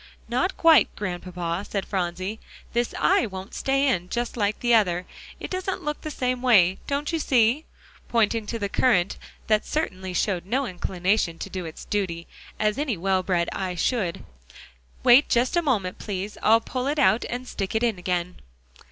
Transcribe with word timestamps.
"Not 0.27 0.57
quite, 0.57 0.89
Grandpapa," 0.95 1.63
said 1.69 1.85
Phronsie; 1.85 2.39
"this 2.73 2.95
eye 2.97 3.27
won't 3.27 3.53
stay 3.53 3.87
in 3.87 4.09
just 4.09 4.35
like 4.35 4.59
the 4.59 4.73
other. 4.73 5.05
It 5.39 5.51
doesn't 5.51 5.83
look 5.83 6.01
the 6.01 6.09
same 6.09 6.41
way, 6.41 6.79
don't 6.87 7.11
you 7.13 7.19
see?" 7.19 7.65
pointing 8.09 8.47
to 8.47 8.57
the 8.57 8.67
currant 8.67 9.19
that 9.45 9.63
certainly 9.63 10.15
showed 10.15 10.47
no 10.47 10.65
inclination 10.65 11.37
to 11.37 11.51
do 11.51 11.65
its 11.65 11.85
duty, 11.85 12.25
as 12.59 12.79
any 12.79 12.97
well 12.97 13.21
bred 13.21 13.47
eye 13.51 13.75
should. 13.75 14.23
"Wait 15.03 15.29
just 15.29 15.55
a 15.55 15.61
moment, 15.61 15.99
please; 15.99 16.35
I'll 16.41 16.61
pull 16.61 16.87
it 16.87 16.97
out 16.97 17.23
and 17.29 17.47
stick 17.47 17.75
it 17.75 17.83
in 17.83 17.99
again." 17.99 18.37